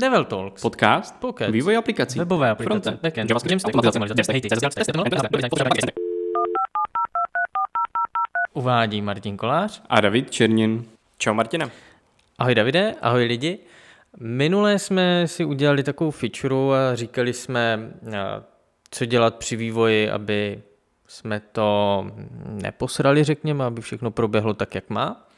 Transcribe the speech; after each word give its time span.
Devel 0.00 0.24
Talks. 0.24 0.62
Podcast. 0.62 1.14
Podcast. 1.20 1.52
Vývoj 1.52 1.76
aplikací. 1.76 2.18
Webové 2.18 2.50
aplikace. 2.50 2.98
Backend. 3.02 3.30
JavaScript. 3.30 3.64
Uvádí 8.54 9.02
Martin 9.02 9.36
Kolář. 9.36 9.82
A 9.88 10.00
David 10.00 10.30
Černin. 10.30 10.84
Čau 11.18 11.34
Martina. 11.34 11.70
Ahoj 12.38 12.54
Davide, 12.54 12.94
ahoj 13.02 13.24
lidi. 13.24 13.58
Minule 14.20 14.78
jsme 14.78 15.28
si 15.28 15.44
udělali 15.44 15.82
takovou 15.82 16.10
feature 16.10 16.54
a 16.54 16.94
říkali 16.94 17.32
jsme, 17.32 17.92
a, 18.18 18.42
co 18.90 19.04
dělat 19.04 19.36
při 19.36 19.56
vývoji, 19.56 20.10
aby 20.10 20.62
jsme 21.06 21.40
to 21.40 22.06
neposrali, 22.44 23.24
řekněme, 23.24 23.64
aby 23.64 23.80
všechno 23.80 24.10
proběhlo 24.10 24.54
tak, 24.54 24.74
jak 24.74 24.90
má. 24.90 25.28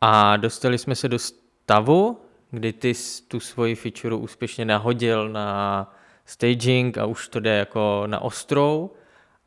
A 0.00 0.36
dostali 0.36 0.78
jsme 0.78 0.94
se 0.94 1.08
do 1.08 1.18
stavu, 1.18 2.25
kdy 2.50 2.72
ty 2.72 2.92
tu 3.28 3.40
svoji 3.40 3.74
feature 3.74 4.14
úspěšně 4.14 4.64
nahodil 4.64 5.28
na 5.28 5.92
staging 6.24 6.98
a 6.98 7.06
už 7.06 7.28
to 7.28 7.40
jde 7.40 7.56
jako 7.56 8.02
na 8.06 8.20
ostrou. 8.20 8.90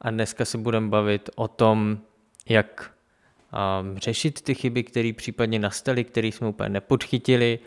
A 0.01 0.11
dneska 0.11 0.45
se 0.45 0.57
budeme 0.57 0.89
bavit 0.89 1.29
o 1.35 1.47
tom, 1.47 1.97
jak 2.49 2.91
um, 3.81 3.97
řešit 3.97 4.41
ty 4.41 4.55
chyby, 4.55 4.83
které 4.83 5.11
případně 5.15 5.59
nastaly, 5.59 6.03
které 6.03 6.27
jsme 6.27 6.47
úplně 6.47 6.69
nepodchytili, 6.69 7.59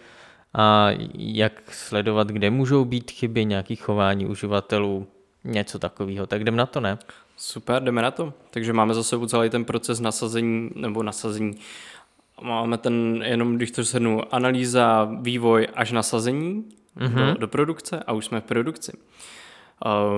a 0.54 0.88
jak 1.14 1.74
sledovat, 1.74 2.28
kde 2.28 2.50
můžou 2.50 2.84
být 2.84 3.10
chyby, 3.10 3.44
nějaký 3.44 3.76
chování 3.76 4.26
uživatelů, 4.26 5.06
něco 5.44 5.78
takového. 5.78 6.26
Tak 6.26 6.40
jdem 6.40 6.56
na 6.56 6.66
to, 6.66 6.80
ne? 6.80 6.98
Super, 7.36 7.82
jdeme 7.82 8.02
na 8.02 8.10
to. 8.10 8.34
Takže 8.50 8.72
máme 8.72 8.94
za 8.94 9.02
sebou 9.02 9.26
celý 9.26 9.50
ten 9.50 9.64
proces 9.64 10.00
nasazení, 10.00 10.70
nebo 10.74 11.02
nasazení. 11.02 11.58
Máme 12.42 12.78
ten, 12.78 13.22
jenom 13.26 13.56
když 13.56 13.70
to 13.70 13.84
shrnu, 13.84 14.34
analýza, 14.34 15.08
vývoj 15.20 15.68
až 15.74 15.92
nasazení 15.92 16.64
mm-hmm. 16.98 17.32
do, 17.32 17.38
do 17.38 17.48
produkce 17.48 18.02
a 18.06 18.12
už 18.12 18.24
jsme 18.24 18.40
v 18.40 18.44
produkci. 18.44 18.92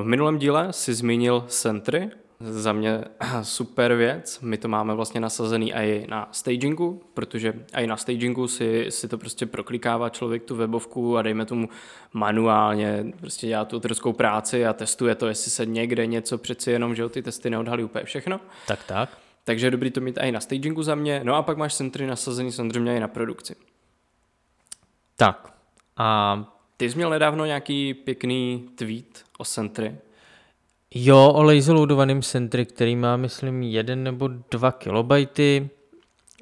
V 0.01 0.05
minulém 0.05 0.38
díle 0.38 0.73
si 0.73 0.95
zmínil 0.95 1.45
centry, 1.49 2.10
za 2.40 2.73
mě 2.73 3.04
super 3.43 3.95
věc. 3.95 4.40
My 4.40 4.59
to 4.59 4.68
máme 4.68 4.95
vlastně 4.95 5.21
nasazený 5.21 5.74
i 5.74 6.07
na 6.09 6.29
stagingu, 6.32 7.02
protože 7.15 7.54
i 7.76 7.87
na 7.87 7.96
stagingu 7.96 8.49
si, 8.49 8.87
si 8.88 9.09
to 9.09 9.18
prostě 9.18 9.46
proklikává 9.46 10.09
člověk 10.09 10.45
tu 10.45 10.56
webovku 10.56 11.16
a 11.16 11.23
dejme 11.23 11.46
tomu 11.46 11.68
manuálně 12.12 13.06
prostě 13.21 13.46
dělá 13.46 13.65
tu 13.65 13.77
autorskou 13.77 14.12
práci 14.12 14.66
a 14.66 14.73
testuje 14.73 15.15
to, 15.15 15.27
jestli 15.27 15.51
se 15.51 15.66
někde 15.66 16.06
něco 16.06 16.38
přeci 16.38 16.71
jenom, 16.71 16.95
že 16.95 17.09
ty 17.09 17.23
testy 17.23 17.51
neodhalí 17.51 17.84
úplně 17.84 18.04
všechno. 18.04 18.40
Tak, 18.66 18.84
tak. 18.87 19.24
Takže 19.45 19.66
je 19.66 19.70
dobrý 19.70 19.90
to 19.90 20.00
mít 20.00 20.18
i 20.20 20.32
na 20.32 20.40
stagingu 20.40 20.82
za 20.82 20.95
mě. 20.95 21.20
No 21.24 21.34
a 21.34 21.42
pak 21.42 21.56
máš 21.56 21.74
centry 21.74 22.06
nasazený 22.06 22.52
samozřejmě 22.52 22.96
i 22.96 23.00
na 23.00 23.09
produkci. 23.09 23.56
Tak. 25.16 25.54
A 25.96 26.45
ty 26.76 26.90
jsi 26.90 26.96
měl 26.96 27.10
nedávno 27.10 27.45
nějaký 27.45 27.95
pěkný 27.95 28.68
tweet 28.74 29.24
o 29.38 29.45
centry. 29.45 29.96
Jo, 30.95 31.32
o 31.34 31.42
laserloadovaném 31.42 32.22
centry, 32.22 32.66
který 32.66 32.96
má, 32.96 33.16
myslím, 33.16 33.62
jeden 33.62 34.04
nebo 34.04 34.28
dva 34.50 34.72
kilobajty. 34.72 35.68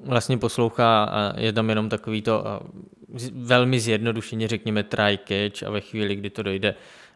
Vlastně 0.05 0.39
poslouchá 0.39 1.05
a 1.05 1.41
je 1.41 1.53
tam 1.53 1.69
jenom 1.69 1.89
takový 1.89 2.23
to 2.23 2.45
velmi 3.33 3.81
zjednodušeně, 3.81 4.49
řekněme, 4.49 4.83
try 4.83 5.19
catch 5.29 5.63
a 5.63 5.71
ve 5.71 5.81
chvíli, 5.81 6.17
kdy 6.17 6.31
to 6.31 6.43
dojde 6.43 6.75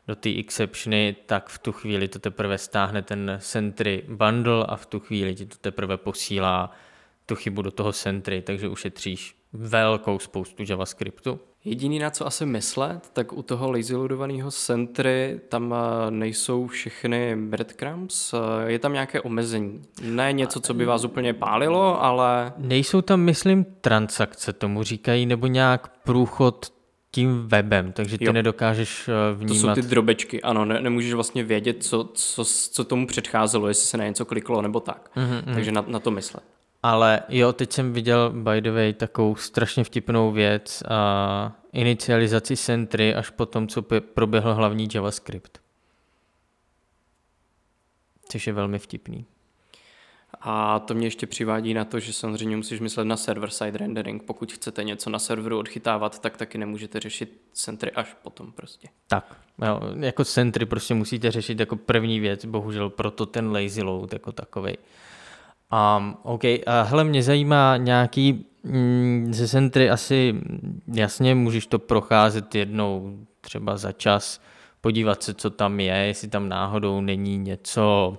do 0.09 0.15
té 0.17 0.39
exceptiony, 0.39 1.17
tak 1.27 1.49
v 1.49 1.59
tu 1.59 1.73
chvíli 1.73 2.09
to 2.09 2.19
teprve 2.19 2.59
stáhne 2.59 3.03
ten 3.03 3.37
Sentry 3.41 4.05
bundle 4.09 4.67
a 4.67 4.77
v 4.77 4.87
tu 4.87 5.01
chvíli 5.01 5.35
ti 5.35 5.47
to 5.47 5.57
teprve 5.61 5.97
posílá 5.97 6.71
tu 7.27 7.35
chybu 7.35 7.63
do 7.63 7.71
toho 7.71 7.93
Sentry, 7.93 8.43
takže 8.43 8.69
ušetříš 8.69 9.37
velkou 9.53 10.19
spoustu 10.19 10.63
JavaScriptu. 10.69 11.41
Jediný 11.65 11.99
na 11.99 12.11
co 12.11 12.27
asi 12.27 12.47
myslet, 12.47 13.11
tak 13.13 13.33
u 13.33 13.43
toho 13.43 13.71
lazy 13.71 13.97
loadovaného 13.97 14.51
Sentry 14.51 15.41
tam 15.49 15.75
eh, 15.75 16.11
nejsou 16.11 16.67
všechny 16.67 17.37
breadcrumbs, 17.37 18.35
eh, 18.35 18.39
je 18.73 18.79
tam 18.79 18.93
nějaké 18.93 19.21
omezení. 19.21 19.83
Ne 20.03 20.33
něco, 20.33 20.61
co 20.61 20.75
by 20.75 20.85
vás 20.85 21.05
úplně 21.05 21.35
pálilo, 21.35 22.03
ale... 22.03 22.53
Nejsou 22.57 23.03
tam, 23.03 23.21
myslím, 23.21 23.65
transakce, 23.81 24.53
tomu 24.53 24.83
říkají, 24.83 25.27
nebo 25.27 25.47
nějak 25.47 25.89
průchod 26.05 26.76
tím 27.17 27.49
webem, 27.49 27.93
takže 27.93 28.19
ty 28.19 28.25
jo. 28.25 28.33
nedokážeš 28.33 29.11
vnímat. 29.35 29.49
To 29.49 29.55
jsou 29.55 29.75
ty 29.75 29.83
drobečky, 29.83 30.43
ano, 30.43 30.65
ne, 30.65 30.81
nemůžeš 30.81 31.13
vlastně 31.13 31.45
vědět, 31.45 31.85
co, 31.85 32.05
co, 32.05 32.45
co 32.45 32.85
tomu 32.85 33.07
předcházelo, 33.07 33.69
jestli 33.69 33.87
se 33.87 33.97
na 33.97 34.07
něco 34.07 34.25
kliklo 34.25 34.63
nebo 34.63 34.81
tak. 34.81 35.11
Mm-hmm. 35.17 35.55
Takže 35.55 35.73
na, 35.73 35.85
na 35.89 35.99
to 35.99 36.11
myslet. 36.11 36.45
Ale 36.83 37.21
jo, 37.29 37.53
teď 37.53 37.73
jsem 37.73 37.93
viděl, 37.93 38.31
by 38.31 38.61
the 38.61 38.71
way, 38.71 38.93
takovou 38.93 39.37
strašně 39.37 39.85
vtipnou 39.85 40.33
věc 40.33 40.83
a 40.89 41.53
inicializaci 41.73 42.57
Sentry 42.57 43.15
až 43.15 43.31
po 43.31 43.47
tom, 43.47 43.69
co 43.69 43.83
proběhl 44.15 44.55
hlavní 44.55 44.89
JavaScript. 44.95 45.59
Což 48.29 48.47
je 48.47 48.53
velmi 48.53 48.79
vtipný. 48.79 49.27
A 50.49 50.79
to 50.79 50.95
mě 50.95 51.07
ještě 51.07 51.27
přivádí 51.27 51.75
na 51.75 51.85
to, 51.85 52.01
že 52.01 52.13
samozřejmě 52.13 52.57
musíš 52.57 52.81
myslet 52.81 53.05
na 53.05 53.17
server-side 53.17 53.77
rendering. 53.77 54.23
Pokud 54.23 54.53
chcete 54.53 54.85
něco 54.85 55.11
na 55.11 55.19
serveru 55.19 55.59
odchytávat, 55.59 56.19
tak 56.19 56.37
taky 56.37 56.59
nemůžete 56.59 57.01
řešit 57.01 57.41
centry 57.53 57.91
až 57.91 58.17
potom 58.23 58.53
prostě. 58.53 58.89
Tak, 59.09 59.37
jo, 59.67 59.81
jako 60.01 60.25
centry 60.25 60.67
prostě 60.67 60.95
musíte 60.95 61.31
řešit 61.31 61.61
jako 61.61 61.77
první 61.77 62.21
věc, 62.21 62.45
bohužel 62.45 62.91
proto 62.91 63.27
ten 63.27 63.53
lazy 63.53 63.83
load 63.83 64.13
jako 64.13 64.33
takovej. 64.33 64.77
Um, 65.99 66.17
OK, 66.23 66.45
uh, 66.45 66.51
hele, 66.83 67.05
mě 67.05 67.23
zajímá 67.23 67.77
nějaký 67.77 68.47
mm, 68.63 69.29
ze 69.35 69.49
centry 69.49 69.91
asi 69.91 70.35
jasně, 70.95 71.35
můžeš 71.35 71.67
to 71.67 71.79
procházet 71.79 72.55
jednou 72.55 73.19
třeba 73.41 73.77
za 73.77 73.93
čas, 73.93 74.41
podívat 74.81 75.23
se, 75.23 75.35
co 75.35 75.51
tam 75.51 75.81
je, 75.81 75.95
jestli 75.95 76.29
tam 76.29 76.49
náhodou 76.49 77.01
není 77.01 77.39
něco, 77.39 78.19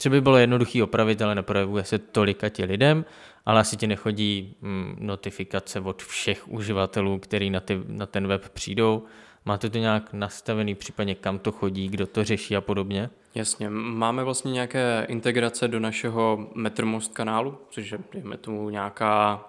co 0.00 0.10
by 0.10 0.20
bylo 0.20 0.36
jednoduchý 0.36 0.82
opravit, 0.82 1.22
ale 1.22 1.34
neprojevuje 1.34 1.84
se 1.84 1.98
tolika 1.98 2.48
ti 2.48 2.64
lidem, 2.64 3.04
ale 3.46 3.60
asi 3.60 3.76
ti 3.76 3.86
nechodí 3.86 4.56
mm, 4.60 4.96
notifikace 5.00 5.80
od 5.80 6.02
všech 6.02 6.48
uživatelů, 6.48 7.18
který 7.18 7.50
na, 7.50 7.60
ty, 7.60 7.80
na 7.86 8.06
ten 8.06 8.26
web 8.26 8.48
přijdou. 8.48 9.04
Máte 9.44 9.70
to 9.70 9.78
nějak 9.78 10.12
nastavený, 10.12 10.74
případně 10.74 11.14
kam 11.14 11.38
to 11.38 11.52
chodí, 11.52 11.88
kdo 11.88 12.06
to 12.06 12.24
řeší 12.24 12.56
a 12.56 12.60
podobně? 12.60 13.10
Jasně, 13.34 13.70
máme 13.70 14.24
vlastně 14.24 14.52
nějaké 14.52 15.06
integrace 15.08 15.68
do 15.68 15.80
našeho 15.80 16.48
Mattermost 16.54 17.14
kanálu, 17.14 17.58
což 17.70 17.92
je, 17.92 17.98
dejme 18.12 18.36
tomu, 18.36 18.70
nějaká 18.70 19.44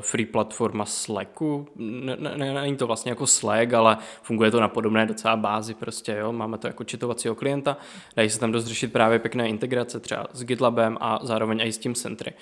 free 0.00 0.26
platforma 0.26 0.84
Slacku. 0.84 1.68
Není 1.76 2.16
ne, 2.36 2.54
ne, 2.54 2.76
to 2.76 2.86
vlastně 2.86 3.10
jako 3.10 3.26
Slack, 3.26 3.72
ale 3.72 3.96
funguje 4.22 4.50
to 4.50 4.60
na 4.60 4.68
podobné 4.68 5.06
docela 5.06 5.36
bázi 5.36 5.74
prostě, 5.74 6.12
jo. 6.12 6.32
Máme 6.32 6.58
to 6.58 6.66
jako 6.66 6.84
čitovacího 6.84 7.34
klienta, 7.34 7.76
dají 8.16 8.30
se 8.30 8.40
tam 8.40 8.52
dost 8.52 8.64
řešit 8.64 8.92
právě 8.92 9.18
pěkné 9.18 9.48
integrace 9.48 10.00
třeba 10.00 10.26
s 10.32 10.44
GitLabem 10.44 10.98
a 11.00 11.18
zároveň 11.22 11.60
i 11.60 11.72
s 11.72 11.78
tím 11.78 11.94
Sentry. 11.94 12.32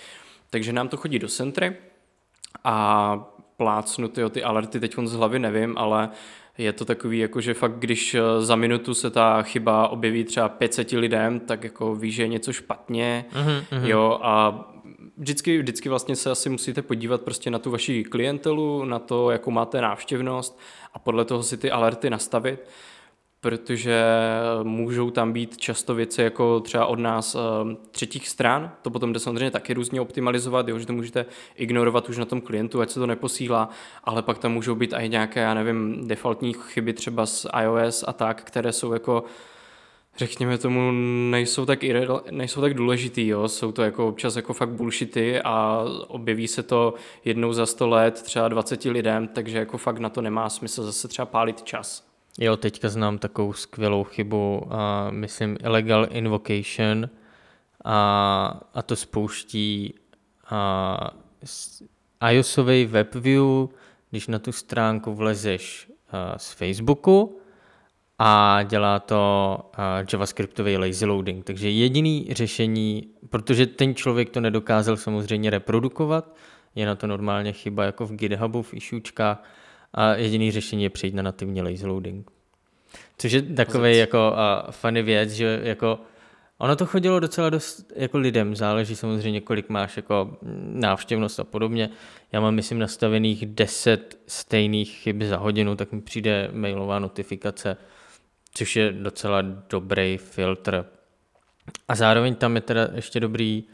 Takže 0.51 0.73
nám 0.73 0.89
to 0.89 0.97
chodí 0.97 1.19
do 1.19 1.29
Sentry 1.29 1.77
a 2.65 3.19
plácnu 3.57 4.09
ty, 4.09 4.31
ty 4.31 4.43
alerty 4.43 4.81
teď 4.81 4.95
z 5.05 5.13
hlavy 5.13 5.39
nevím, 5.39 5.79
ale 5.79 6.11
je 6.59 6.73
to 6.73 6.85
takový, 6.85 7.19
jako 7.19 7.41
že 7.41 7.55
fakt, 7.55 7.75
když 7.79 8.15
eh, 8.15 8.21
za 8.41 8.57
minutu 8.57 8.95
se 8.95 9.11
ta 9.11 9.43
chyba 9.43 9.89
objeví 9.89 10.25
třeba 10.25 10.49
500 10.49 10.93
lidem, 10.93 11.41
tak 11.41 11.65
jako 11.65 11.95
ví, 11.95 12.11
že 12.11 12.23
je 12.23 12.29
něco 12.29 12.53
špatně, 12.53 13.25
mm-hmm. 13.33 13.85
jo, 13.85 14.19
a 14.23 14.65
vždycky, 15.17 15.59
vždycky 15.59 15.89
vlastně 15.89 16.17
se 16.17 16.31
asi 16.31 16.49
musíte 16.49 16.83
podívat 16.83 17.23
prostě 17.23 17.51
na 17.51 17.59
tu 17.59 17.71
vaši 17.71 18.05
klientelu, 18.05 18.85
na 18.85 18.99
to, 18.99 19.31
jakou 19.31 19.51
máte 19.51 19.81
návštěvnost 19.81 20.59
a 20.93 20.99
podle 20.99 21.25
toho 21.25 21.43
si 21.43 21.57
ty 21.57 21.71
alerty 21.71 22.11
nastavit 22.11 22.61
protože 23.45 24.05
můžou 24.63 25.11
tam 25.11 25.33
být 25.33 25.57
často 25.57 25.95
věci 25.95 26.23
jako 26.23 26.61
třeba 26.61 26.87
od 26.87 26.99
nás 26.99 27.35
ehm, 27.35 27.77
třetích 27.91 28.29
stran, 28.29 28.73
to 28.83 28.91
potom 28.91 29.13
jde 29.13 29.21
samozřejmě 29.21 29.51
taky 29.51 29.75
různě 29.75 30.01
optimalizovat, 30.01 30.69
jo, 30.69 30.79
že 30.79 30.87
to 30.87 30.93
můžete 30.93 31.27
ignorovat 31.57 32.09
už 32.09 32.19
na 32.19 32.25
tom 32.25 32.41
klientu, 32.41 32.81
ať 32.81 32.91
se 32.91 33.01
to 33.01 33.07
neposílá, 33.07 33.69
ale 34.05 34.23
pak 34.23 34.39
tam 34.39 34.53
můžou 34.53 34.75
být 34.75 34.95
i 34.97 35.09
nějaké, 35.09 35.41
já 35.41 35.55
nevím, 35.55 36.09
defaultní 36.09 36.53
chyby 36.53 36.93
třeba 36.93 37.27
z 37.27 37.47
iOS 37.63 38.05
a 38.07 38.13
tak, 38.13 38.43
které 38.43 38.73
jsou 38.73 38.93
jako 38.93 39.25
řekněme 40.17 40.59
tomu, 40.59 40.91
nejsou 41.31 41.67
tak, 41.67 41.79
nejsou 42.31 42.61
tak 42.61 42.75
důležitý, 42.75 43.27
jo? 43.27 43.49
jsou 43.49 43.73
to 43.73 43.83
jako 43.83 44.09
občas 44.09 44.37
jako 44.37 44.53
fakt 44.53 44.69
bullshity 44.69 45.41
a 45.41 45.85
objeví 46.09 46.49
se 46.49 46.63
to 46.63 46.95
jednou 47.25 47.53
za 47.53 47.67
sto 47.67 47.89
let 47.89 48.23
třeba 48.23 48.49
20 48.49 48.85
lidem, 48.85 49.29
takže 49.29 49.59
jako 49.59 49.79
fakt 49.79 49.99
na 49.99 50.09
to 50.09 50.23
nemá 50.23 50.49
smysl 50.49 50.85
zase 50.85 51.09
třeba 51.09 51.27
pálit 51.27 51.63
čas. 51.63 52.07
Jo, 52.39 52.57
teďka 52.57 52.89
znám 52.89 53.19
takovou 53.19 53.53
skvělou 53.53 54.05
chybu, 54.05 54.67
a 54.71 55.11
myslím 55.11 55.57
illegal 55.65 56.07
invocation 56.11 57.11
a, 57.85 58.61
a 58.75 58.83
to 58.83 58.97
spouští 58.97 59.95
a, 60.51 61.11
iOSový 62.31 62.87
WebView, 62.87 63.69
když 64.11 64.29
na 64.29 64.39
tu 64.39 64.53
stránku 64.53 65.15
vlezeš 65.15 65.91
a, 66.11 66.39
z 66.39 66.53
Facebooku 66.53 67.41
a 68.19 68.63
dělá 68.63 68.99
to 68.99 69.61
a, 69.75 69.99
JavaScriptový 70.13 70.77
lazy 70.77 71.07
loading. 71.07 71.45
Takže 71.45 71.71
jediný 71.71 72.29
řešení, 72.31 73.09
protože 73.31 73.67
ten 73.67 73.95
člověk 73.95 74.31
to 74.31 74.41
nedokázal 74.41 74.97
samozřejmě 74.97 75.51
reprodukovat, 75.51 76.37
je 76.75 76.87
na 76.87 76.95
to 76.95 77.07
normálně 77.07 77.53
chyba 77.53 77.85
jako 77.85 78.07
v 78.07 78.13
GitHubu, 78.13 78.63
v 78.63 78.75
issuečkách, 78.75 79.45
a 79.95 80.15
jediný 80.15 80.51
řešení 80.51 80.83
je 80.83 80.91
přejít 80.91 81.15
na 81.15 81.23
nativní 81.23 81.63
lazy 81.63 81.87
loading. 81.87 82.31
Což 83.19 83.33
je 83.33 83.43
takový 83.43 83.99
jako 83.99 84.33
uh, 84.33 84.71
funny 84.71 85.03
věc, 85.03 85.31
že 85.31 85.61
jako 85.63 85.99
ono 86.59 86.77
to 86.77 86.87
chodilo 86.87 87.21
docela 87.21 87.51
dost 87.51 87.93
jako 87.97 88.19
lidem, 88.19 88.57
záleží 88.57 88.97
samozřejmě, 88.97 89.41
kolik 89.41 89.69
máš 89.69 89.97
jako 89.97 90.37
návštěvnost 90.73 91.41
a 91.41 91.45
podobně. 91.45 91.91
Já 92.33 92.41
mám, 92.41 92.55
myslím, 92.55 92.79
nastavených 92.79 93.47
10 93.47 94.19
stejných 94.27 94.91
chyb 94.91 95.23
za 95.23 95.37
hodinu, 95.37 95.77
tak 95.77 95.93
mi 95.93 96.01
přijde 96.01 96.51
mailová 96.53 96.99
notifikace, 96.99 97.77
což 98.55 98.77
je 98.77 98.93
docela 98.93 99.43
dobrý 99.71 100.19
filtr. 100.19 100.85
A 101.89 101.95
zároveň 101.95 102.35
tam 102.35 102.55
je 102.55 102.61
teda 102.61 102.89
ještě 102.95 103.21
dobrý 103.21 103.65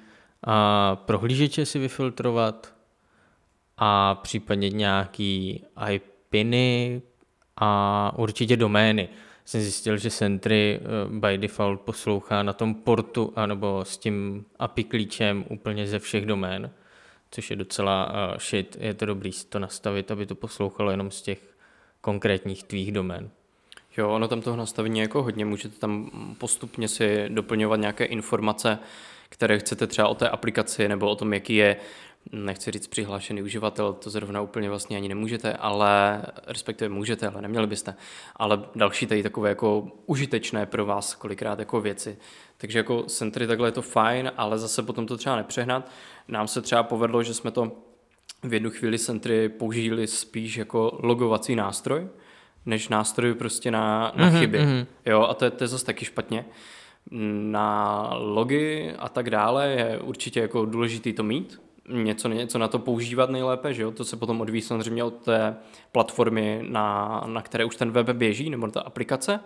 a 0.44 0.96
prohlížeče 0.96 1.66
si 1.66 1.78
vyfiltrovat 1.78 2.74
a 3.76 4.14
případně 4.14 4.70
nějaký 4.70 5.64
IPiny 5.90 7.02
a 7.56 8.12
určitě 8.16 8.56
domény. 8.56 9.08
Jsem 9.44 9.60
zjistil, 9.60 9.96
že 9.96 10.10
Sentry 10.10 10.80
eh, 10.80 11.18
by 11.18 11.38
default 11.38 11.80
poslouchá 11.80 12.42
na 12.42 12.52
tom 12.52 12.74
portu 12.74 13.32
anebo 13.36 13.84
s 13.84 13.98
tím 13.98 14.44
API 14.58 14.84
klíčem 14.84 15.44
úplně 15.50 15.86
ze 15.86 15.98
všech 15.98 16.26
domén, 16.26 16.70
což 17.30 17.50
je 17.50 17.56
docela 17.56 18.06
uh, 18.06 18.38
shit. 18.38 18.76
Je 18.80 18.94
to 18.94 19.06
dobrý 19.06 19.30
to 19.48 19.58
nastavit, 19.58 20.10
aby 20.10 20.26
to 20.26 20.34
poslouchalo 20.34 20.90
jenom 20.90 21.10
z 21.10 21.22
těch 21.22 21.56
konkrétních 22.00 22.64
tvých 22.64 22.92
domén. 22.92 23.30
Jo, 23.96 24.10
ono 24.10 24.28
tam 24.28 24.40
toho 24.40 24.56
nastavení 24.56 25.00
jako 25.00 25.22
hodně, 25.22 25.44
můžete 25.44 25.78
tam 25.78 26.10
postupně 26.38 26.88
si 26.88 27.28
doplňovat 27.28 27.80
nějaké 27.80 28.04
informace, 28.04 28.78
které 29.28 29.58
chcete 29.58 29.86
třeba 29.86 30.08
o 30.08 30.14
té 30.14 30.28
aplikaci 30.28 30.88
nebo 30.88 31.10
o 31.10 31.16
tom, 31.16 31.32
jaký 31.32 31.54
je, 31.54 31.76
nechci 32.32 32.70
říct 32.70 32.86
přihlášený 32.86 33.42
uživatel, 33.42 33.92
to 33.92 34.10
zrovna 34.10 34.40
úplně 34.40 34.68
vlastně 34.68 34.96
ani 34.96 35.08
nemůžete, 35.08 35.52
ale 35.52 36.22
respektive 36.46 36.88
můžete, 36.88 37.28
ale 37.28 37.42
neměli 37.42 37.66
byste. 37.66 37.94
Ale 38.36 38.64
další 38.74 39.06
tady 39.06 39.22
takové 39.22 39.48
jako 39.48 39.88
užitečné 40.06 40.66
pro 40.66 40.86
vás 40.86 41.14
kolikrát 41.14 41.58
jako 41.58 41.80
věci. 41.80 42.18
Takže 42.56 42.78
jako 42.78 43.04
Sentry 43.08 43.46
takhle 43.46 43.68
je 43.68 43.72
to 43.72 43.82
fajn, 43.82 44.32
ale 44.36 44.58
zase 44.58 44.82
potom 44.82 45.06
to 45.06 45.16
třeba 45.16 45.36
nepřehnat. 45.36 45.90
Nám 46.28 46.48
se 46.48 46.62
třeba 46.62 46.82
povedlo, 46.82 47.22
že 47.22 47.34
jsme 47.34 47.50
to 47.50 47.72
v 48.42 48.54
jednu 48.54 48.70
chvíli 48.70 48.98
Sentry 48.98 49.48
použili 49.48 50.06
spíš 50.06 50.56
jako 50.56 50.98
logovací 51.02 51.56
nástroj, 51.56 52.08
než 52.66 52.88
nástroj 52.88 53.34
prostě 53.34 53.70
na, 53.70 54.12
na 54.16 54.30
mm-hmm, 54.30 54.38
chyby. 54.38 54.58
Mm-hmm. 54.58 54.86
Jo, 55.06 55.22
a 55.22 55.34
to 55.34 55.44
je, 55.44 55.50
to 55.50 55.64
je 55.64 55.68
zase 55.68 55.84
taky 55.84 56.04
špatně. 56.04 56.44
Na 57.50 58.10
logy 58.14 58.94
a 58.98 59.08
tak 59.08 59.30
dále 59.30 59.68
je 59.68 59.98
určitě 59.98 60.40
jako 60.40 60.64
důležitý 60.64 61.12
to 61.12 61.22
mít, 61.22 61.60
něco, 61.88 62.28
něco 62.28 62.58
na 62.58 62.68
to 62.68 62.78
používat 62.78 63.30
nejlépe, 63.30 63.74
že 63.74 63.82
jo? 63.82 63.90
to 63.90 64.04
se 64.04 64.16
potom 64.16 64.40
odvíjí 64.40 64.62
samozřejmě 64.62 65.04
od 65.04 65.14
té 65.14 65.56
platformy, 65.92 66.64
na, 66.68 67.20
na 67.26 67.42
které 67.42 67.64
už 67.64 67.76
ten 67.76 67.90
web 67.90 68.10
běží, 68.10 68.50
nebo 68.50 68.68
ta 68.68 68.80
aplikace, 68.80 69.40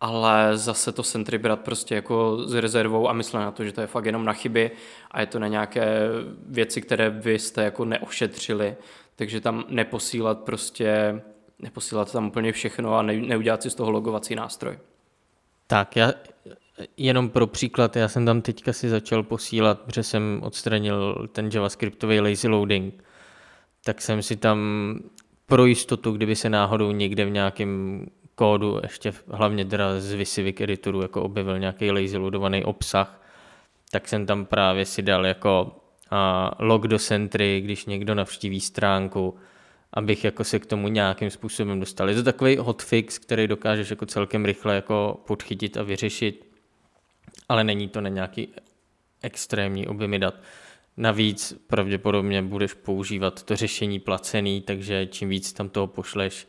ale 0.00 0.58
zase 0.58 0.92
to 0.92 1.02
Sentry 1.02 1.38
brát 1.38 1.60
prostě 1.60 1.94
jako 1.94 2.38
s 2.46 2.54
rezervou 2.54 3.08
a 3.08 3.12
myslet 3.12 3.40
na 3.40 3.50
to, 3.50 3.64
že 3.64 3.72
to 3.72 3.80
je 3.80 3.86
fakt 3.86 4.04
jenom 4.04 4.24
na 4.24 4.32
chyby 4.32 4.70
a 5.10 5.20
je 5.20 5.26
to 5.26 5.38
na 5.38 5.48
nějaké 5.48 6.08
věci, 6.46 6.80
které 6.80 7.10
vy 7.10 7.38
jste 7.38 7.64
jako 7.64 7.84
neošetřili, 7.84 8.76
takže 9.16 9.40
tam 9.40 9.64
neposílat 9.68 10.38
prostě 10.38 11.22
neposílat 11.62 12.12
tam 12.12 12.26
úplně 12.26 12.52
všechno 12.52 12.94
a 12.94 13.02
ne, 13.02 13.16
neudělat 13.16 13.62
si 13.62 13.70
z 13.70 13.74
toho 13.74 13.90
logovací 13.90 14.34
nástroj. 14.34 14.78
Tak, 15.66 15.96
já 15.96 16.12
jenom 16.96 17.28
pro 17.28 17.46
příklad, 17.46 17.96
já 17.96 18.08
jsem 18.08 18.26
tam 18.26 18.42
teďka 18.42 18.72
si 18.72 18.88
začal 18.88 19.22
posílat, 19.22 19.80
protože 19.80 20.02
jsem 20.02 20.40
odstranil 20.42 21.28
ten 21.32 21.50
javascriptový 21.54 22.20
lazy 22.20 22.48
loading, 22.48 23.04
tak 23.84 24.00
jsem 24.00 24.22
si 24.22 24.36
tam 24.36 24.58
pro 25.46 25.66
jistotu, 25.66 26.12
kdyby 26.12 26.36
se 26.36 26.50
náhodou 26.50 26.92
někde 26.92 27.24
v 27.24 27.30
nějakém 27.30 28.06
kódu, 28.34 28.78
ještě 28.82 29.12
hlavně 29.28 29.64
teda 29.64 30.00
z 30.00 30.12
Visivik 30.12 30.60
editoru, 30.60 31.02
jako 31.02 31.22
objevil 31.22 31.58
nějaký 31.58 31.90
lazy 31.90 32.16
loadovaný 32.16 32.64
obsah, 32.64 33.22
tak 33.90 34.08
jsem 34.08 34.26
tam 34.26 34.44
právě 34.44 34.86
si 34.86 35.02
dal 35.02 35.26
jako 35.26 35.76
log 36.58 36.86
do 36.86 36.98
Sentry, 36.98 37.60
když 37.60 37.86
někdo 37.86 38.14
navštíví 38.14 38.60
stránku, 38.60 39.36
abych 39.92 40.24
jako 40.24 40.44
se 40.44 40.58
k 40.58 40.66
tomu 40.66 40.88
nějakým 40.88 41.30
způsobem 41.30 41.80
dostal. 41.80 42.08
Je 42.08 42.14
to 42.14 42.22
takový 42.22 42.56
hotfix, 42.56 43.18
který 43.18 43.48
dokážeš 43.48 43.90
jako 43.90 44.06
celkem 44.06 44.44
rychle 44.44 44.74
jako 44.74 45.20
podchytit 45.26 45.76
a 45.76 45.82
vyřešit, 45.82 46.46
ale 47.48 47.64
není 47.64 47.88
to 47.88 48.00
na 48.00 48.08
nějaký 48.08 48.48
extrémní 49.22 49.86
objemy 49.86 50.18
dat. 50.18 50.34
Navíc 50.96 51.54
pravděpodobně 51.66 52.42
budeš 52.42 52.74
používat 52.74 53.42
to 53.42 53.56
řešení 53.56 53.98
placený, 53.98 54.60
takže 54.60 55.06
čím 55.06 55.28
víc 55.28 55.52
tam 55.52 55.68
toho 55.68 55.86
pošleš, 55.86 56.48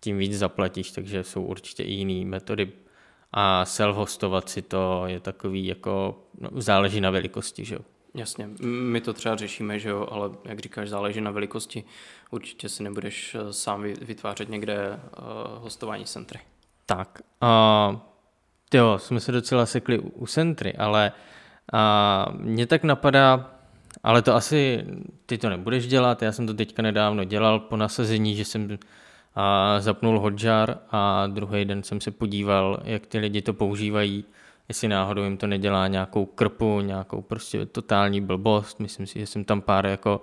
tím 0.00 0.18
víc 0.18 0.38
zaplatíš, 0.38 0.90
takže 0.90 1.24
jsou 1.24 1.42
určitě 1.42 1.82
i 1.82 1.92
jiné 1.92 2.26
metody. 2.26 2.72
A 3.32 3.64
self-hostovat 3.64 4.46
si 4.46 4.62
to 4.62 5.02
je 5.06 5.20
takový 5.20 5.66
jako, 5.66 6.22
no, 6.40 6.50
záleží 6.60 7.00
na 7.00 7.10
velikosti, 7.10 7.64
že 7.64 7.74
jo. 7.74 7.80
Jasně, 8.18 8.48
my 8.62 9.00
to 9.00 9.12
třeba 9.12 9.36
řešíme, 9.36 9.78
že 9.78 9.88
jo, 9.88 10.08
ale 10.10 10.30
jak 10.44 10.58
říkáš, 10.58 10.88
záleží 10.88 11.20
na 11.20 11.30
velikosti. 11.30 11.84
Určitě 12.30 12.68
si 12.68 12.82
nebudeš 12.82 13.34
eh, 13.34 13.52
sám 13.52 13.82
vytvářet 13.82 14.48
někde 14.48 14.88
uh, 14.92 15.62
hostování 15.62 16.04
centry. 16.04 16.40
Tak, 16.86 17.22
uh, 17.42 17.98
jo, 18.74 18.98
jsme 18.98 19.20
se 19.20 19.32
docela 19.32 19.66
sekli 19.66 19.98
u, 19.98 20.08
u 20.08 20.26
centry, 20.26 20.74
ale 20.74 21.12
uh, 21.72 22.40
mě 22.40 22.66
tak 22.66 22.84
napadá, 22.84 23.50
ale 24.02 24.22
to 24.22 24.34
asi 24.34 24.86
ty 25.26 25.38
to 25.38 25.48
nebudeš 25.48 25.86
dělat, 25.86 26.22
já 26.22 26.32
jsem 26.32 26.46
to 26.46 26.54
teďka 26.54 26.82
nedávno 26.82 27.24
dělal 27.24 27.60
po 27.60 27.76
nasazení, 27.76 28.36
že 28.36 28.44
jsem 28.44 28.64
uh, 28.64 28.76
zapnul 29.78 30.20
Hotjar 30.20 30.78
a 30.90 31.26
druhý 31.26 31.64
den 31.64 31.82
jsem 31.82 32.00
se 32.00 32.10
podíval, 32.10 32.80
jak 32.84 33.06
ty 33.06 33.18
lidi 33.18 33.42
to 33.42 33.52
používají 33.52 34.24
jestli 34.68 34.88
náhodou 34.88 35.24
jim 35.24 35.36
to 35.36 35.46
nedělá 35.46 35.86
nějakou 35.86 36.26
krpu, 36.26 36.80
nějakou 36.80 37.22
prostě 37.22 37.66
totální 37.66 38.20
blbost. 38.20 38.80
Myslím 38.80 39.06
si, 39.06 39.18
že 39.18 39.26
jsem 39.26 39.44
tam 39.44 39.60
pár 39.60 39.86
jako 39.86 40.22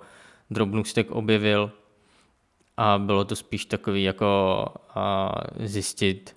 drobnůstek 0.50 1.10
objevil 1.10 1.72
a 2.76 2.98
bylo 2.98 3.24
to 3.24 3.36
spíš 3.36 3.64
takový 3.64 4.02
jako 4.02 4.64
a 4.94 5.32
zjistit, 5.60 6.36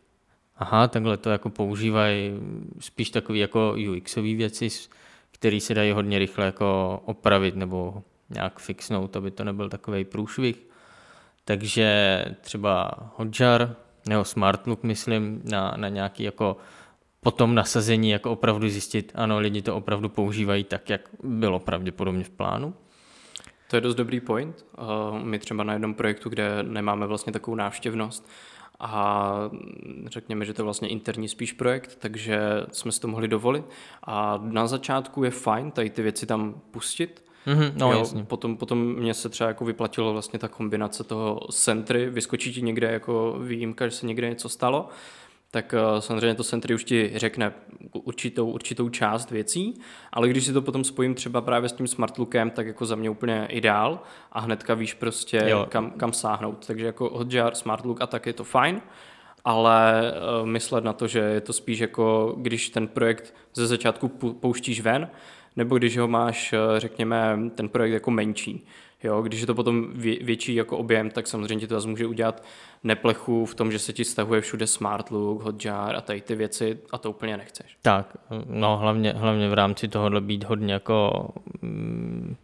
aha, 0.58 0.88
takhle 0.88 1.18
to 1.18 1.30
jako 1.30 1.50
používají 1.50 2.32
spíš 2.80 3.10
takový 3.10 3.40
jako 3.40 3.76
UXové 3.98 4.36
věci, 4.36 4.70
které 5.32 5.60
se 5.60 5.74
dají 5.74 5.92
hodně 5.92 6.20
rychle 6.20 6.46
jako 6.46 7.02
opravit 7.06 7.56
nebo 7.56 8.04
nějak 8.30 8.60
fixnout, 8.60 9.16
aby 9.16 9.32
to 9.32 9.44
nebyl 9.44 9.70
takový 9.70 10.06
průšvih. 10.06 10.68
Takže 11.46 12.26
třeba 12.42 12.92
Hotjar 13.16 13.76
nebo 14.10 14.26
Smartlook, 14.26 14.84
myslím, 14.84 15.42
na, 15.44 15.74
na 15.78 15.90
nějaký 15.90 16.24
jako 16.24 16.58
po 17.24 17.32
tom 17.32 17.56
nasazení 17.56 18.10
jako 18.10 18.32
opravdu 18.32 18.70
zjistit, 18.70 19.12
ano, 19.16 19.40
lidi 19.40 19.62
to 19.62 19.76
opravdu 19.76 20.10
používají 20.10 20.64
tak, 20.64 20.90
jak 20.90 21.10
bylo 21.24 21.60
pravděpodobně 21.60 22.24
v 22.24 22.30
plánu. 22.30 22.74
To 23.70 23.76
je 23.78 23.82
dost 23.82 23.96
dobrý 23.96 24.20
point. 24.20 24.66
My 25.24 25.40
třeba 25.40 25.64
na 25.64 25.74
jednom 25.74 25.94
projektu, 25.94 26.30
kde 26.30 26.64
nemáme 26.64 27.08
vlastně 27.08 27.34
takovou 27.34 27.56
návštěvnost 27.56 28.30
a 28.80 29.34
řekněme, 30.06 30.46
že 30.46 30.54
to 30.54 30.62
je 30.62 30.64
vlastně 30.64 30.88
interní 30.88 31.28
spíš 31.28 31.52
projekt, 31.54 31.96
takže 32.00 32.40
jsme 32.72 32.92
si 32.92 33.02
to 33.02 33.08
mohli 33.08 33.28
dovolit. 33.28 33.66
A 34.04 34.40
na 34.44 34.68
začátku 34.68 35.24
je 35.24 35.32
fajn 35.32 35.72
tady 35.72 35.90
ty 35.90 36.02
věci 36.02 36.26
tam 36.26 36.62
pustit, 36.72 37.24
Mm-hmm, 37.48 37.72
no, 37.76 37.92
jo, 37.92 38.00
jasně. 38.00 38.24
Potom, 38.24 38.58
potom 38.58 38.96
mě 38.96 39.14
se 39.14 39.30
třeba 39.30 39.48
jako 39.48 39.66
vyplatilo 39.66 40.14
vlastně 40.14 40.40
ta 40.40 40.48
kombinace 40.48 41.04
toho 41.04 41.40
centry, 41.52 42.10
vyskočí 42.10 42.54
ti 42.54 42.62
někde 42.62 42.92
jako 42.92 43.40
výjimka, 43.40 43.88
že 43.88 43.92
se 43.92 44.06
někde 44.06 44.30
něco 44.30 44.50
stalo 44.50 44.90
tak 45.52 45.74
uh, 45.74 46.00
samozřejmě 46.00 46.36
to 46.36 46.44
Sentry 46.44 46.76
už 46.76 46.84
ti 46.84 47.12
řekne 47.16 47.54
určitou, 47.94 48.52
určitou 48.52 48.90
část 48.90 49.32
věcí, 49.32 49.82
ale 50.14 50.30
když 50.30 50.46
si 50.46 50.54
to 50.54 50.62
potom 50.62 50.84
spojím 50.84 51.16
třeba 51.16 51.42
právě 51.42 51.70
s 51.70 51.74
tím 51.74 51.88
smart 51.88 52.18
lookem, 52.18 52.50
tak 52.50 52.68
jako 52.68 52.86
za 52.86 52.96
mě 52.96 53.10
úplně 53.10 53.48
ideál 53.50 54.00
a 54.32 54.40
hnedka 54.40 54.74
víš 54.74 54.94
prostě 54.94 55.54
kam, 55.70 55.92
kam 55.92 56.14
sáhnout. 56.14 56.68
Takže 56.68 56.86
jako 56.86 57.10
Hotjar, 57.10 57.56
smart 57.56 57.86
look 57.86 58.02
a 58.02 58.08
tak 58.08 58.26
je 58.26 58.34
to 58.34 58.44
fajn, 58.44 58.82
ale 59.46 60.14
uh, 60.42 60.48
myslet 60.48 60.84
na 60.84 60.94
to, 60.94 61.08
že 61.08 61.20
je 61.20 61.42
to 61.42 61.54
spíš 61.54 61.80
jako 61.80 62.36
když 62.38 62.70
ten 62.70 62.88
projekt 62.88 63.34
ze 63.54 63.68
začátku 63.68 64.08
pouštíš 64.40 64.82
ven, 64.82 65.10
nebo 65.56 65.78
když 65.78 65.98
ho 65.98 66.08
máš, 66.08 66.54
uh, 66.54 66.80
řekněme, 66.80 67.40
ten 67.56 67.70
projekt 67.70 67.94
jako 67.94 68.12
menší. 68.12 68.66
Jo, 69.04 69.22
když 69.22 69.42
je 69.42 69.48
to 69.48 69.56
potom 69.56 69.88
vě, 69.94 70.24
větší 70.24 70.56
jako 70.56 70.78
objem, 70.78 71.10
tak 71.10 71.28
samozřejmě 71.28 71.60
ti 71.60 71.68
to 71.68 71.76
zase 71.76 71.88
může 71.88 72.06
udělat 72.06 72.44
neplechu 72.84 73.46
v 73.46 73.56
tom, 73.56 73.72
že 73.72 73.80
se 73.80 73.94
ti 73.94 74.06
stahuje 74.06 74.42
všude 74.42 74.68
smart 74.68 75.12
look, 75.12 75.42
hotjar 75.42 75.96
a 75.96 76.02
tady 76.02 76.22
ty 76.22 76.36
věci 76.36 76.80
a 76.92 76.98
to 76.98 77.10
úplně 77.10 77.38
nechceš. 77.38 77.78
Tak, 77.82 78.18
no 78.46 78.78
hlavně, 78.78 79.14
hlavně 79.18 79.50
v 79.50 79.54
rámci 79.54 79.88
tohohle 79.88 80.22
být 80.22 80.44
hodně 80.44 80.74
jako, 80.74 81.28
mm, 81.62 82.36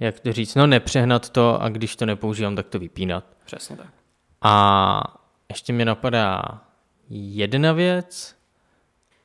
jak 0.00 0.20
to 0.20 0.32
říct, 0.32 0.54
no 0.54 0.66
nepřehnat 0.66 1.30
to 1.30 1.62
a 1.62 1.68
když 1.68 1.96
to 1.96 2.06
nepoužívám, 2.06 2.56
tak 2.56 2.68
to 2.68 2.78
vypínat. 2.78 3.24
Přesně 3.44 3.76
tak. 3.76 3.86
A 4.42 5.02
ještě 5.48 5.72
mi 5.72 5.84
napadá 5.84 6.42
jedna 7.10 7.72
věc 7.72 8.36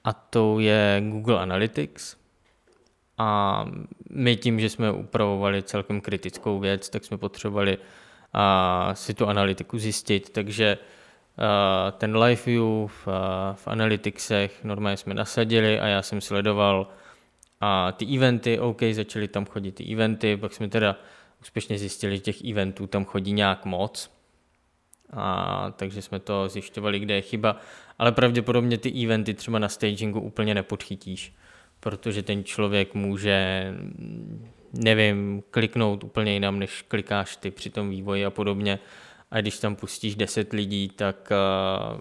a 0.03 0.13
to 0.13 0.59
je 0.59 1.01
Google 1.09 1.39
Analytics. 1.39 2.15
A 3.17 3.65
my 4.09 4.35
tím, 4.35 4.59
že 4.59 4.69
jsme 4.69 4.91
upravovali 4.91 5.63
celkem 5.63 6.01
kritickou 6.01 6.59
věc, 6.59 6.89
tak 6.89 7.05
jsme 7.05 7.17
potřebovali 7.17 7.77
a 8.33 8.89
si 8.93 9.13
tu 9.13 9.27
analytiku 9.27 9.77
zjistit, 9.79 10.29
takže 10.29 10.77
ten 11.97 12.17
live 12.17 12.41
view 12.45 12.63
v, 12.87 13.07
v 13.53 13.67
analyticsech 13.67 14.63
normálně 14.63 14.97
jsme 14.97 15.13
nasadili 15.13 15.79
a 15.79 15.87
já 15.87 16.01
jsem 16.01 16.21
sledoval 16.21 16.87
a 17.61 17.91
ty 17.91 18.17
eventy, 18.17 18.59
OK, 18.59 18.81
začaly 18.91 19.27
tam 19.27 19.45
chodit 19.45 19.71
ty 19.71 19.93
eventy, 19.93 20.37
pak 20.37 20.53
jsme 20.53 20.67
teda 20.67 20.95
úspěšně 21.41 21.77
zjistili, 21.77 22.15
že 22.15 22.21
těch 22.21 22.43
eventů 22.43 22.87
tam 22.87 23.05
chodí 23.05 23.31
nějak 23.31 23.65
moc, 23.65 24.11
a 25.13 25.73
takže 25.75 26.01
jsme 26.01 26.19
to 26.19 26.49
zjišťovali, 26.49 26.99
kde 26.99 27.13
je 27.13 27.21
chyba, 27.21 27.57
ale 27.99 28.11
pravděpodobně 28.11 28.77
ty 28.77 29.05
eventy 29.05 29.33
třeba 29.33 29.59
na 29.59 29.69
stagingu 29.69 30.19
úplně 30.19 30.55
nepodchytíš, 30.55 31.35
protože 31.79 32.23
ten 32.23 32.43
člověk 32.43 32.93
může, 32.93 33.67
nevím, 34.73 35.43
kliknout 35.51 36.03
úplně 36.03 36.33
jinam, 36.33 36.59
než 36.59 36.81
klikáš 36.81 37.35
ty 37.35 37.51
při 37.51 37.69
tom 37.69 37.89
vývoji 37.89 38.25
a 38.25 38.29
podobně. 38.29 38.79
A 39.31 39.41
když 39.41 39.59
tam 39.59 39.75
pustíš 39.75 40.15
10 40.15 40.53
lidí, 40.53 40.89
tak 40.89 41.31
uh, 41.31 41.99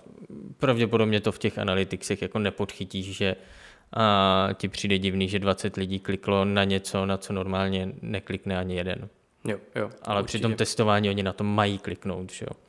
pravděpodobně 0.57 1.21
to 1.21 1.33
v 1.33 1.39
těch 1.39 1.59
analyticsech 1.59 2.23
jako 2.23 2.39
nepodchytíš, 2.39 3.17
že 3.17 3.37
uh, 3.37 4.53
ti 4.55 4.69
přijde 4.69 4.99
divný, 4.99 5.29
že 5.29 5.39
20 5.39 5.77
lidí 5.77 5.99
kliklo 5.99 6.45
na 6.45 6.65
něco, 6.65 7.07
na 7.07 7.17
co 7.17 7.33
normálně 7.33 7.89
neklikne 8.03 8.59
ani 8.59 8.77
jeden. 8.77 9.09
Jo, 9.45 9.59
jo, 9.75 9.91
Ale 10.03 10.21
určitě. 10.21 10.39
při 10.39 10.43
tom 10.43 10.55
testování 10.55 11.11
oni 11.11 11.23
na 11.23 11.33
to 11.33 11.45
mají 11.45 11.79
kliknout, 11.79 12.33
že 12.33 12.47
jo. 12.51 12.66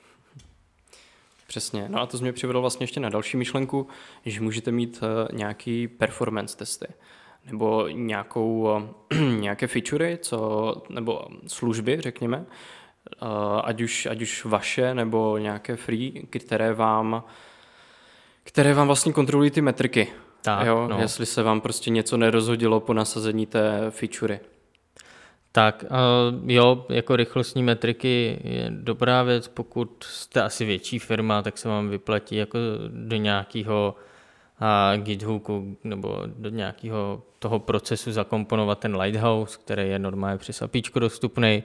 Přesně. 1.48 1.86
No 1.90 2.02
a 2.02 2.06
to 2.06 2.18
mě 2.18 2.34
přivedlo 2.34 2.62
vlastně 2.62 2.84
ještě 2.84 3.00
na 3.00 3.10
další 3.10 3.38
myšlenku, 3.38 3.88
že 4.26 4.42
můžete 4.42 4.72
mít 4.72 5.00
uh, 5.04 5.38
nějaký 5.38 5.88
performance 5.88 6.58
testy 6.58 6.88
nebo 7.46 7.88
nějakou, 7.88 8.78
uh, 9.12 9.20
nějaké 9.40 9.68
featurey, 9.68 10.18
co, 10.18 10.74
nebo 10.90 11.22
služby, 11.48 12.02
řekněme, 12.02 12.38
uh, 13.22 13.28
ať, 13.64 13.82
už, 13.82 14.06
ať 14.06 14.22
už 14.22 14.46
vaše 14.46 14.94
nebo 14.94 15.38
nějaké 15.38 15.76
free, 15.76 16.28
které 16.30 16.74
vám, 16.74 17.24
které 18.44 18.74
vám 18.74 18.88
vlastně 18.88 19.14
kontrolují 19.14 19.52
ty 19.52 19.62
metriky. 19.62 20.08
Tak, 20.42 20.68
jo? 20.68 20.88
No. 20.88 21.00
Jestli 21.00 21.26
se 21.26 21.44
vám 21.44 21.62
prostě 21.62 21.90
něco 21.90 22.18
nerozhodilo 22.18 22.80
po 22.80 22.94
nasazení 22.94 23.46
té 23.46 23.86
featurey. 23.90 24.40
Tak 25.58 25.86
jo, 26.46 26.86
jako 26.90 27.16
rychlostní 27.16 27.64
metriky 27.64 28.40
je 28.44 28.68
dobrá 28.70 29.24
věc, 29.24 29.48
pokud 29.48 30.04
jste 30.04 30.42
asi 30.42 30.66
větší 30.66 31.00
firma, 31.00 31.42
tak 31.42 31.58
se 31.58 31.70
vám 31.70 31.90
vyplatí 31.90 32.36
jako 32.36 32.58
do 32.88 33.16
nějakého 33.16 33.96
GitHooku 34.98 35.78
nebo 35.84 36.24
do 36.26 36.50
nějakého 36.50 37.24
toho 37.40 37.60
procesu 37.60 38.12
zakomponovat 38.12 38.80
ten 38.80 38.98
Lighthouse, 38.98 39.58
který 39.58 39.90
je 39.90 40.00
normálně 40.00 40.38
přes 40.38 40.62
APIčko 40.62 41.00
dostupný. 41.00 41.64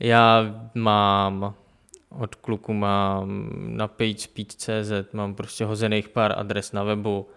Já 0.00 0.54
mám 0.74 1.54
od 2.18 2.34
kluku 2.34 2.72
mám 2.72 3.50
na 3.66 3.88
PageSpeed.cz, 3.88 5.12
mám 5.12 5.34
prostě 5.34 5.64
hozených 5.64 6.08
pár 6.08 6.38
adres 6.38 6.72
na 6.72 6.82
webu 6.84 7.28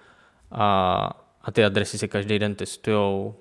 a, 0.52 1.10
a 1.42 1.52
ty 1.52 1.66
adresy 1.66 1.98
se 1.98 2.08
každý 2.08 2.40
den 2.40 2.56
testujou, 2.56 3.36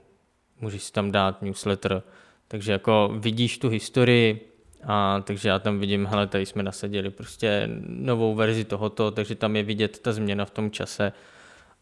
můžeš 0.61 0.83
si 0.83 0.93
tam 0.93 1.13
dát 1.13 1.43
newsletter, 1.43 2.03
takže 2.49 2.73
jako 2.73 3.11
vidíš 3.19 3.59
tu 3.59 3.69
historii, 3.69 4.51
a 4.87 5.21
takže 5.25 5.49
já 5.49 5.59
tam 5.59 5.79
vidím, 5.79 6.07
hele, 6.07 6.27
tady 6.27 6.47
jsme 6.47 6.63
nasadili 6.63 7.11
prostě 7.11 7.69
novou 7.87 8.35
verzi 8.35 8.65
tohoto, 8.65 9.11
takže 9.11 9.35
tam 9.35 9.57
je 9.57 9.63
vidět 9.63 9.99
ta 9.99 10.13
změna 10.13 10.45
v 10.45 10.51
tom 10.51 10.71
čase 10.71 11.13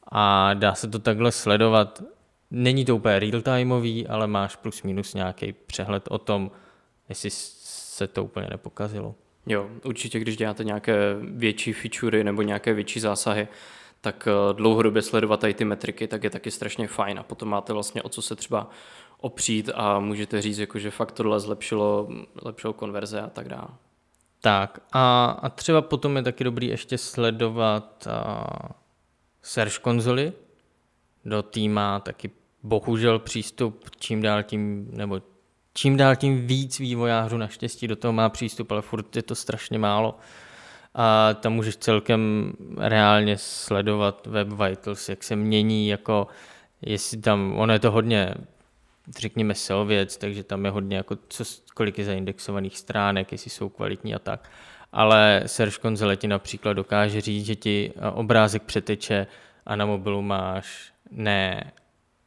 a 0.09 0.55
dá 0.55 0.75
se 0.75 0.89
to 0.89 0.99
takhle 0.99 1.33
sledovat. 1.33 2.03
Není 2.51 2.85
to 2.85 2.97
úplně 2.97 3.19
real-timeový, 3.19 4.07
ale 4.09 4.27
máš 4.27 4.57
plus 4.57 4.83
minus 4.83 5.15
nějaký 5.15 5.53
přehled 5.53 6.03
o 6.09 6.19
tom, 6.19 6.51
jestli 7.09 7.31
se 7.31 8.07
to 8.07 8.25
úplně 8.25 8.47
nepokazilo. 8.51 9.15
Jo, 9.47 9.71
určitě, 9.85 10.19
když 10.21 10.37
děláte 10.37 10.65
nějaké 10.65 10.97
větší 11.21 11.73
featurey 11.73 12.25
nebo 12.25 12.43
nějaké 12.43 12.75
větší 12.75 13.01
zásahy, 13.01 13.49
tak 14.03 14.29
eh, 14.29 14.55
dlouhodobě 14.55 15.03
sledovat 15.03 15.41
tady 15.41 15.55
ty 15.55 15.65
metriky, 15.65 16.09
tak 16.09 16.25
je 16.25 16.31
taky 16.31 16.51
strašně 16.51 16.89
fajn 16.89 17.19
a 17.19 17.23
potom 17.23 17.49
máte 17.49 17.73
vlastně 17.73 18.03
o 18.03 18.09
co 18.09 18.23
se 18.23 18.37
třeba 18.37 18.71
opřít 19.19 19.71
a 19.75 19.99
můžete 19.99 20.43
říct, 20.43 20.59
jako, 20.59 20.79
že 20.79 20.91
fakt 20.91 21.13
tohle 21.13 21.41
zlepšilo, 21.41 22.09
zlepšilo 22.43 22.73
konverze 22.73 23.21
a 23.21 23.31
tak 23.31 23.49
dále. 23.49 23.69
Tak 24.41 24.81
a, 24.93 25.27
a 25.43 25.49
třeba 25.49 25.83
potom 25.83 26.17
je 26.17 26.23
taky 26.23 26.45
dobrý 26.45 26.67
ještě 26.67 26.99
sledovat 26.99 28.07
a, 28.07 28.45
Search 29.43 29.79
konzoli. 29.79 30.33
Do 31.25 31.43
týma 31.43 32.01
taky 32.01 32.31
bohužel 32.63 33.19
přístup 33.19 33.91
čím 33.99 34.23
dál 34.23 34.43
tím, 34.43 34.89
nebo 34.91 35.23
čím 35.75 35.97
dál 35.97 36.17
tím 36.17 36.47
víc 36.47 36.79
vývojářů 36.79 37.37
naštěstí 37.37 37.89
do 37.89 37.97
toho 37.97 38.13
má 38.13 38.29
přístup, 38.29 38.73
ale 38.73 38.83
furt 38.83 39.17
je 39.17 39.23
to 39.23 39.35
strašně 39.35 39.79
málo 39.79 40.19
a 40.95 41.35
tam 41.35 41.53
můžeš 41.53 41.77
celkem 41.77 42.53
reálně 42.79 43.39
sledovat 43.39 44.27
Web 44.27 44.49
Vitals, 44.49 45.09
jak 45.09 45.25
se 45.25 45.37
mění, 45.37 45.89
jako 45.89 46.27
jestli 46.83 47.19
tam, 47.19 47.55
ono 47.59 47.73
je 47.73 47.79
to 47.79 47.91
hodně, 47.91 48.35
řekněme 49.19 49.55
SEO 49.55 49.85
věc, 49.85 50.17
takže 50.17 50.45
tam 50.45 50.65
je 50.65 50.71
hodně, 50.71 50.97
jako 50.97 51.17
co, 51.29 51.45
kolik 51.75 51.99
je 51.99 52.05
zaindexovaných 52.05 52.79
stránek, 52.79 53.33
jestli 53.33 53.51
jsou 53.51 53.69
kvalitní 53.69 54.15
a 54.15 54.19
tak. 54.19 54.51
Ale 54.93 55.43
Search 55.47 55.79
Console 55.79 56.17
ti 56.17 56.29
například 56.29 56.73
dokáže 56.73 57.21
říct, 57.21 57.47
že 57.47 57.55
ti 57.55 57.93
obrázek 58.13 58.63
přeteče 58.63 59.27
a 59.67 59.77
na 59.77 59.87
mobilu 59.87 60.23
máš 60.23 60.93
ne 61.11 61.73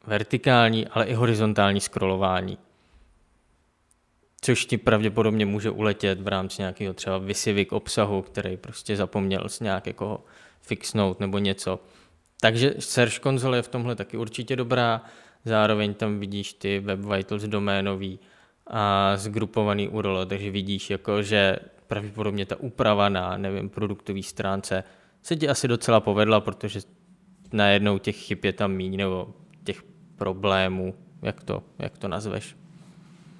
vertikální, 0.06 0.86
ale 0.86 1.04
i 1.04 1.14
horizontální 1.14 1.80
scrollování 1.80 2.58
což 4.46 4.66
ti 4.66 4.78
pravděpodobně 4.78 5.46
může 5.46 5.70
uletět 5.70 6.20
v 6.20 6.28
rámci 6.28 6.62
nějakého 6.62 6.94
třeba 6.94 7.18
vysivik 7.18 7.72
obsahu, 7.72 8.22
který 8.22 8.56
prostě 8.56 8.96
zapomněl 8.96 9.48
s 9.48 9.60
nějak 9.60 9.86
jako 9.86 10.24
fixnout 10.60 11.20
nebo 11.20 11.38
něco. 11.38 11.80
Takže 12.40 12.74
Search 12.78 13.20
Console 13.20 13.58
je 13.58 13.62
v 13.62 13.68
tomhle 13.68 13.96
taky 13.96 14.16
určitě 14.16 14.56
dobrá, 14.56 15.02
zároveň 15.44 15.94
tam 15.94 16.18
vidíš 16.18 16.52
ty 16.52 16.78
Web 16.78 17.00
Vitals 17.00 17.42
doménový 17.42 18.18
a 18.66 19.12
zgrupovaný 19.16 19.88
URL, 19.88 20.26
takže 20.26 20.50
vidíš, 20.50 20.90
jako, 20.90 21.22
že 21.22 21.56
pravděpodobně 21.86 22.46
ta 22.46 22.56
úprava 22.56 23.08
na, 23.08 23.36
nevím, 23.36 23.68
produktové 23.68 24.22
stránce 24.22 24.84
se 25.22 25.36
ti 25.36 25.48
asi 25.48 25.68
docela 25.68 26.00
povedla, 26.00 26.40
protože 26.40 26.80
najednou 27.52 27.98
těch 27.98 28.16
chyb 28.16 28.38
je 28.44 28.52
tam 28.52 28.72
míň, 28.72 28.96
nebo 28.96 29.34
těch 29.64 29.82
problémů, 30.16 30.94
jak 31.22 31.44
to, 31.44 31.62
jak 31.78 31.98
to 31.98 32.08
nazveš. 32.08 32.56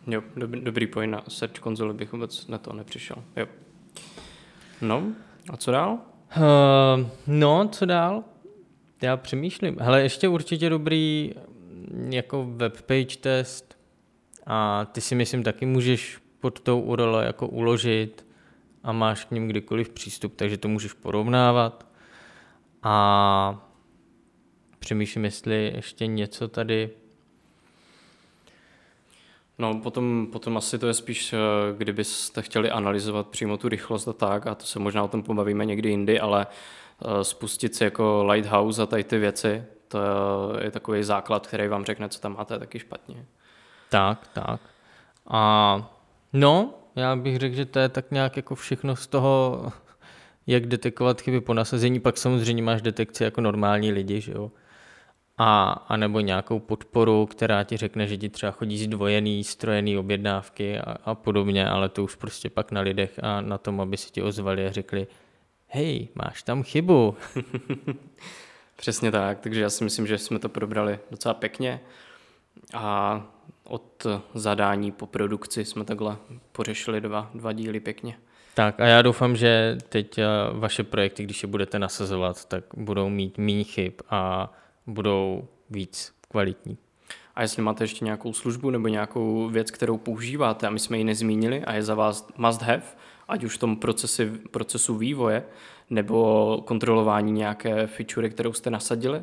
Jo, 0.06 0.22
dobrý, 0.36 0.60
dobrý 0.60 0.86
point 0.86 1.12
na 1.12 1.22
search 1.28 1.58
konzoli 1.60 1.94
bych 1.94 2.12
vůbec 2.12 2.46
na 2.46 2.58
to 2.58 2.72
nepřišel. 2.72 3.16
Jo. 3.36 3.46
No, 4.80 5.12
a 5.50 5.56
co 5.56 5.70
dál? 5.70 5.98
Uh, 6.36 7.06
no, 7.26 7.68
co 7.68 7.86
dál? 7.86 8.24
Já 9.02 9.16
přemýšlím. 9.16 9.76
Hele, 9.80 10.02
ještě 10.02 10.28
určitě 10.28 10.70
dobrý 10.70 11.32
jako 12.10 12.44
webpage 12.44 13.16
test 13.16 13.78
a 14.46 14.84
ty 14.84 15.00
si 15.00 15.14
myslím 15.14 15.42
taky 15.42 15.66
můžeš 15.66 16.18
pod 16.40 16.60
tou 16.60 16.80
URL 16.80 17.16
jako 17.16 17.48
uložit 17.48 18.26
a 18.82 18.92
máš 18.92 19.24
k 19.24 19.30
ním 19.30 19.48
kdykoliv 19.48 19.88
přístup, 19.88 20.36
takže 20.36 20.56
to 20.56 20.68
můžeš 20.68 20.92
porovnávat. 20.92 21.86
A 22.82 23.68
přemýšlím, 24.78 25.24
jestli 25.24 25.72
ještě 25.76 26.06
něco 26.06 26.48
tady 26.48 26.90
No, 29.58 29.80
potom, 29.80 30.28
potom 30.32 30.56
asi 30.56 30.78
to 30.78 30.86
je 30.86 30.94
spíš, 30.94 31.32
eh, 31.32 31.38
kdybyste 31.76 32.42
chtěli 32.42 32.70
analyzovat 32.70 33.26
přímo 33.26 33.56
tu 33.56 33.68
rychlost 33.68 34.08
a 34.08 34.12
tak, 34.12 34.46
a 34.46 34.54
to 34.54 34.66
se 34.66 34.78
možná 34.78 35.02
o 35.02 35.08
tom 35.08 35.22
pobavíme 35.22 35.64
někdy 35.64 35.88
jindy, 35.88 36.20
ale 36.20 36.46
eh, 36.46 37.24
spustit 37.24 37.74
si 37.74 37.84
jako 37.84 38.24
Lighthouse 38.24 38.82
a 38.82 38.86
tady 38.86 39.04
ty 39.04 39.18
věci, 39.18 39.64
to 39.88 39.98
je 40.60 40.70
takový 40.70 41.02
základ, 41.02 41.46
který 41.46 41.68
vám 41.68 41.84
řekne, 41.84 42.08
co 42.08 42.20
tam 42.20 42.36
máte 42.36 42.58
taky 42.58 42.78
špatně. 42.78 43.26
Tak, 43.90 44.28
tak. 44.32 44.60
A 45.26 45.90
no, 46.32 46.74
já 46.96 47.16
bych 47.16 47.38
řekl, 47.38 47.56
že 47.56 47.64
to 47.64 47.78
je 47.78 47.88
tak 47.88 48.10
nějak 48.10 48.36
jako 48.36 48.54
všechno 48.54 48.96
z 48.96 49.06
toho, 49.06 49.66
jak 50.46 50.66
detekovat 50.66 51.20
chyby 51.20 51.40
po 51.40 51.54
nasazení, 51.54 52.00
pak 52.00 52.18
samozřejmě 52.18 52.62
máš 52.62 52.82
detekci 52.82 53.24
jako 53.24 53.40
normální 53.40 53.92
lidi, 53.92 54.20
že 54.20 54.32
jo 54.32 54.50
a, 55.38 55.70
a 55.88 55.96
nebo 55.96 56.20
nějakou 56.20 56.58
podporu, 56.58 57.26
která 57.26 57.64
ti 57.64 57.76
řekne, 57.76 58.06
že 58.06 58.16
ti 58.16 58.28
třeba 58.28 58.52
chodí 58.52 58.78
zdvojený, 58.78 59.44
strojený 59.44 59.98
objednávky 59.98 60.78
a, 60.78 60.96
a 61.04 61.14
podobně, 61.14 61.68
ale 61.68 61.88
to 61.88 62.04
už 62.04 62.14
prostě 62.14 62.50
pak 62.50 62.72
na 62.72 62.80
lidech 62.80 63.20
a 63.22 63.40
na 63.40 63.58
tom, 63.58 63.80
aby 63.80 63.96
si 63.96 64.10
ti 64.10 64.22
ozvali 64.22 64.66
a 64.66 64.72
řekli, 64.72 65.06
hej, 65.66 66.08
máš 66.14 66.42
tam 66.42 66.62
chybu. 66.62 67.16
Přesně 68.76 69.10
tak, 69.10 69.40
takže 69.40 69.60
já 69.60 69.70
si 69.70 69.84
myslím, 69.84 70.06
že 70.06 70.18
jsme 70.18 70.38
to 70.38 70.48
probrali 70.48 70.98
docela 71.10 71.34
pěkně 71.34 71.80
a 72.74 73.22
od 73.64 74.06
zadání 74.34 74.92
po 74.92 75.06
produkci 75.06 75.64
jsme 75.64 75.84
takhle 75.84 76.16
pořešili 76.52 77.00
dva, 77.00 77.30
dva 77.34 77.52
díly 77.52 77.80
pěkně. 77.80 78.18
Tak 78.54 78.80
a 78.80 78.86
já 78.86 79.02
doufám, 79.02 79.36
že 79.36 79.78
teď 79.88 80.18
eh, 80.18 80.24
vaše 80.52 80.82
projekty, 80.82 81.24
když 81.24 81.42
je 81.42 81.46
budete 81.46 81.78
nasazovat, 81.78 82.44
tak 82.44 82.64
budou 82.76 83.08
mít 83.08 83.38
méně 83.38 83.64
chyb 83.64 83.92
a 84.10 84.52
budou 84.86 85.48
víc 85.70 86.12
kvalitní. 86.28 86.78
A 87.34 87.42
jestli 87.42 87.62
máte 87.62 87.84
ještě 87.84 88.04
nějakou 88.04 88.32
službu 88.32 88.70
nebo 88.70 88.88
nějakou 88.88 89.48
věc, 89.48 89.70
kterou 89.70 89.98
používáte 89.98 90.66
a 90.66 90.70
my 90.70 90.78
jsme 90.78 90.98
ji 90.98 91.04
nezmínili 91.04 91.64
a 91.64 91.74
je 91.74 91.82
za 91.82 91.94
vás 91.94 92.28
must 92.36 92.62
have, 92.62 92.82
ať 93.28 93.44
už 93.44 93.56
v 93.56 93.58
tom 93.58 93.76
procesi, 93.76 94.32
procesu 94.50 94.96
vývoje 94.96 95.42
nebo 95.90 96.62
kontrolování 96.66 97.32
nějaké 97.32 97.86
feature, 97.86 98.28
kterou 98.28 98.52
jste 98.52 98.70
nasadili, 98.70 99.22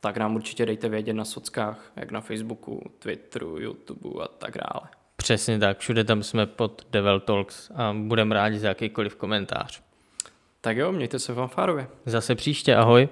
tak 0.00 0.16
nám 0.16 0.34
určitě 0.34 0.66
dejte 0.66 0.88
vědět 0.88 1.12
na 1.12 1.24
sockách, 1.24 1.92
jak 1.96 2.10
na 2.10 2.20
Facebooku, 2.20 2.82
Twitteru, 2.98 3.58
YouTubeu 3.58 4.20
a 4.20 4.28
tak 4.28 4.54
dále. 4.54 4.88
Přesně 5.16 5.58
tak, 5.58 5.78
všude 5.78 6.04
tam 6.04 6.22
jsme 6.22 6.46
pod 6.46 6.86
Devel 6.90 7.20
Talks 7.20 7.70
a 7.74 7.94
budeme 7.98 8.34
rádi 8.34 8.58
za 8.58 8.68
jakýkoliv 8.68 9.16
komentář. 9.16 9.82
Tak 10.60 10.76
jo, 10.76 10.92
mějte 10.92 11.18
se 11.18 11.34
fanfárově. 11.34 11.88
Zase 12.06 12.34
příště, 12.34 12.76
ahoj. 12.76 13.08